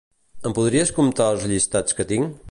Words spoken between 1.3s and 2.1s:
els llistats que